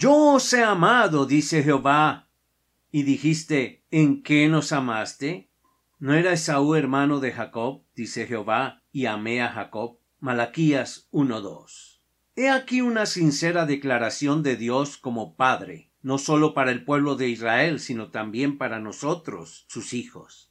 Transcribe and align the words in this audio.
Yo 0.00 0.36
os 0.36 0.50
he 0.54 0.62
amado, 0.64 1.26
dice 1.26 1.62
Jehová. 1.62 2.30
Y 2.90 3.02
dijiste, 3.02 3.84
¿en 3.90 4.22
qué 4.22 4.48
nos 4.48 4.72
amaste? 4.72 5.50
¿No 5.98 6.14
era 6.14 6.32
Esaú 6.32 6.74
hermano 6.74 7.20
de 7.20 7.32
Jacob? 7.32 7.84
dice 7.94 8.26
Jehová, 8.26 8.82
y 8.92 9.04
amé 9.04 9.42
a 9.42 9.50
Jacob. 9.50 9.98
Malaquías 10.18 11.10
1.2. 11.12 12.00
He 12.34 12.48
aquí 12.48 12.80
una 12.80 13.04
sincera 13.04 13.66
declaración 13.66 14.42
de 14.42 14.56
Dios 14.56 14.96
como 14.96 15.36
Padre, 15.36 15.90
no 16.00 16.16
solo 16.16 16.54
para 16.54 16.70
el 16.70 16.82
pueblo 16.82 17.16
de 17.16 17.28
Israel, 17.28 17.78
sino 17.78 18.08
también 18.10 18.56
para 18.56 18.80
nosotros, 18.80 19.66
sus 19.68 19.92
hijos. 19.92 20.50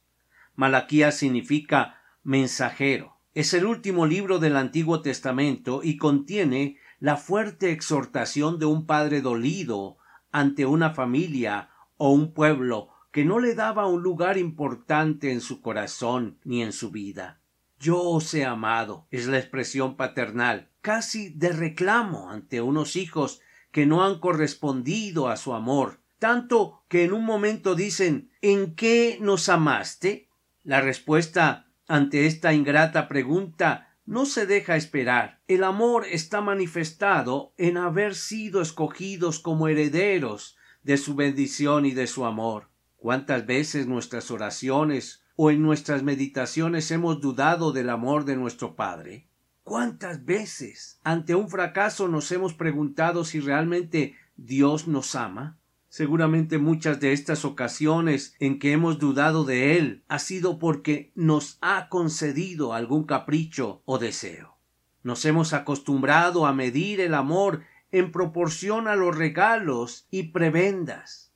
Malaquías 0.54 1.16
significa 1.16 2.00
mensajero. 2.22 3.16
Es 3.34 3.52
el 3.52 3.64
último 3.64 4.06
libro 4.06 4.38
del 4.38 4.54
Antiguo 4.54 5.02
Testamento 5.02 5.80
y 5.82 5.96
contiene 5.96 6.78
la 7.00 7.16
fuerte 7.16 7.72
exhortación 7.72 8.58
de 8.58 8.66
un 8.66 8.86
padre 8.86 9.22
dolido 9.22 9.96
ante 10.30 10.66
una 10.66 10.90
familia 10.90 11.70
o 11.96 12.12
un 12.12 12.32
pueblo 12.32 12.90
que 13.10 13.24
no 13.24 13.40
le 13.40 13.54
daba 13.54 13.86
un 13.86 14.02
lugar 14.02 14.38
importante 14.38 15.32
en 15.32 15.40
su 15.40 15.62
corazón 15.62 16.38
ni 16.44 16.62
en 16.62 16.72
su 16.72 16.90
vida. 16.90 17.40
Yo 17.80 18.00
os 18.02 18.32
he 18.34 18.44
amado 18.44 19.06
es 19.10 19.26
la 19.26 19.38
expresión 19.38 19.96
paternal, 19.96 20.68
casi 20.82 21.30
de 21.30 21.52
reclamo 21.52 22.30
ante 22.30 22.60
unos 22.60 22.94
hijos 22.96 23.40
que 23.72 23.86
no 23.86 24.04
han 24.04 24.20
correspondido 24.20 25.28
a 25.28 25.36
su 25.36 25.54
amor, 25.54 26.00
tanto 26.18 26.82
que 26.88 27.04
en 27.04 27.14
un 27.14 27.24
momento 27.24 27.74
dicen 27.74 28.30
¿En 28.42 28.74
qué 28.74 29.18
nos 29.20 29.48
amaste? 29.48 30.28
La 30.62 30.82
respuesta 30.82 31.66
ante 31.88 32.26
esta 32.26 32.52
ingrata 32.52 33.08
pregunta 33.08 33.89
no 34.06 34.26
se 34.26 34.46
deja 34.46 34.76
esperar. 34.76 35.40
El 35.46 35.64
amor 35.64 36.06
está 36.10 36.40
manifestado 36.40 37.54
en 37.56 37.76
haber 37.76 38.14
sido 38.14 38.60
escogidos 38.60 39.38
como 39.38 39.68
herederos 39.68 40.56
de 40.82 40.96
su 40.96 41.14
bendición 41.14 41.86
y 41.86 41.92
de 41.92 42.06
su 42.06 42.24
amor. 42.24 42.70
¿Cuántas 42.96 43.46
veces 43.46 43.86
nuestras 43.86 44.30
oraciones 44.30 45.22
o 45.36 45.50
en 45.50 45.62
nuestras 45.62 46.02
meditaciones 46.02 46.90
hemos 46.90 47.20
dudado 47.20 47.72
del 47.72 47.90
amor 47.90 48.24
de 48.24 48.36
nuestro 48.36 48.76
Padre? 48.76 49.28
¿Cuántas 49.62 50.24
veces 50.24 50.98
ante 51.04 51.34
un 51.34 51.48
fracaso 51.48 52.08
nos 52.08 52.32
hemos 52.32 52.54
preguntado 52.54 53.24
si 53.24 53.40
realmente 53.40 54.16
Dios 54.36 54.88
nos 54.88 55.14
ama? 55.14 55.59
Seguramente 55.90 56.58
muchas 56.58 57.00
de 57.00 57.12
estas 57.12 57.44
ocasiones 57.44 58.36
en 58.38 58.60
que 58.60 58.70
hemos 58.70 59.00
dudado 59.00 59.42
de 59.42 59.76
Él 59.76 60.04
ha 60.06 60.20
sido 60.20 60.60
porque 60.60 61.10
nos 61.16 61.58
ha 61.62 61.88
concedido 61.88 62.74
algún 62.74 63.02
capricho 63.02 63.82
o 63.86 63.98
deseo. 63.98 64.56
Nos 65.02 65.24
hemos 65.24 65.52
acostumbrado 65.52 66.46
a 66.46 66.52
medir 66.52 67.00
el 67.00 67.12
amor 67.12 67.64
en 67.90 68.12
proporción 68.12 68.86
a 68.86 68.94
los 68.94 69.18
regalos 69.18 70.06
y 70.12 70.28
prebendas. 70.28 71.32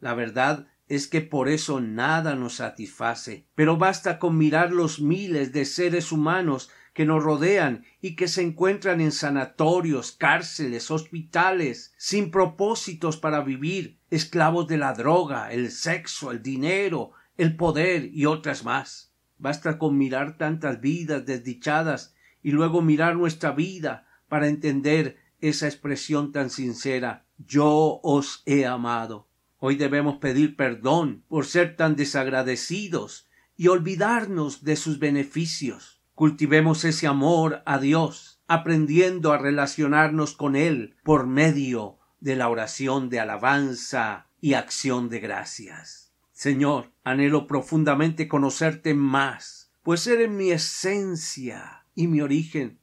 La 0.00 0.12
verdad 0.12 0.66
es 0.86 1.08
que 1.08 1.22
por 1.22 1.48
eso 1.48 1.80
nada 1.80 2.34
nos 2.34 2.56
satisface, 2.56 3.46
pero 3.54 3.78
basta 3.78 4.18
con 4.18 4.36
mirar 4.36 4.70
los 4.70 5.00
miles 5.00 5.50
de 5.54 5.64
seres 5.64 6.12
humanos 6.12 6.70
que 6.94 7.04
nos 7.04 7.22
rodean 7.22 7.84
y 8.00 8.16
que 8.16 8.28
se 8.28 8.40
encuentran 8.40 9.00
en 9.00 9.12
sanatorios, 9.12 10.12
cárceles, 10.12 10.90
hospitales, 10.90 11.92
sin 11.98 12.30
propósitos 12.30 13.18
para 13.18 13.42
vivir, 13.42 13.98
esclavos 14.10 14.66
de 14.68 14.78
la 14.78 14.94
droga, 14.94 15.52
el 15.52 15.70
sexo, 15.70 16.30
el 16.30 16.42
dinero, 16.42 17.10
el 17.36 17.56
poder 17.56 18.08
y 18.12 18.24
otras 18.24 18.64
más. 18.64 19.12
Basta 19.36 19.76
con 19.76 19.98
mirar 19.98 20.38
tantas 20.38 20.80
vidas 20.80 21.26
desdichadas 21.26 22.14
y 22.42 22.52
luego 22.52 22.80
mirar 22.80 23.16
nuestra 23.16 23.50
vida 23.50 24.06
para 24.28 24.48
entender 24.48 25.18
esa 25.40 25.66
expresión 25.66 26.32
tan 26.32 26.48
sincera 26.48 27.26
yo 27.38 28.00
os 28.02 28.42
he 28.46 28.64
amado. 28.64 29.28
Hoy 29.58 29.76
debemos 29.76 30.18
pedir 30.18 30.56
perdón 30.56 31.24
por 31.28 31.46
ser 31.46 31.76
tan 31.76 31.96
desagradecidos 31.96 33.28
y 33.56 33.68
olvidarnos 33.68 34.62
de 34.62 34.76
sus 34.76 34.98
beneficios. 34.98 35.93
Cultivemos 36.14 36.84
ese 36.84 37.08
amor 37.08 37.62
a 37.66 37.78
Dios, 37.78 38.40
aprendiendo 38.46 39.32
a 39.32 39.38
relacionarnos 39.38 40.34
con 40.34 40.54
Él 40.54 40.96
por 41.02 41.26
medio 41.26 41.98
de 42.20 42.36
la 42.36 42.48
oración 42.48 43.10
de 43.10 43.18
alabanza 43.18 44.28
y 44.40 44.54
acción 44.54 45.08
de 45.08 45.18
gracias. 45.18 46.12
Señor, 46.30 46.92
anhelo 47.02 47.46
profundamente 47.46 48.28
conocerte 48.28 48.94
más, 48.94 49.72
pues 49.82 50.06
eres 50.06 50.30
mi 50.30 50.50
esencia 50.50 51.86
y 51.94 52.06
mi 52.06 52.20
origen. 52.20 52.78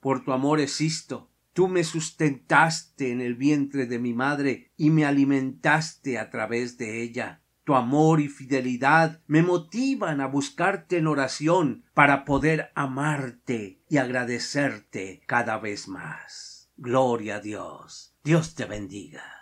Por 0.00 0.24
tu 0.24 0.32
amor 0.32 0.58
existo. 0.58 1.30
Tú 1.52 1.68
me 1.68 1.84
sustentaste 1.84 3.12
en 3.12 3.20
el 3.20 3.34
vientre 3.34 3.86
de 3.86 3.98
mi 3.98 4.14
madre 4.14 4.72
y 4.76 4.90
me 4.90 5.04
alimentaste 5.04 6.18
a 6.18 6.30
través 6.30 6.78
de 6.78 7.02
ella. 7.02 7.41
Tu 7.64 7.74
amor 7.74 8.20
y 8.20 8.28
fidelidad 8.28 9.20
me 9.26 9.42
motivan 9.42 10.20
a 10.20 10.26
buscarte 10.26 10.98
en 10.98 11.06
oración 11.06 11.84
para 11.94 12.24
poder 12.24 12.72
amarte 12.74 13.80
y 13.88 13.98
agradecerte 13.98 15.22
cada 15.26 15.58
vez 15.58 15.86
más. 15.86 16.70
Gloria 16.76 17.36
a 17.36 17.40
Dios. 17.40 18.16
Dios 18.24 18.54
te 18.54 18.64
bendiga. 18.64 19.41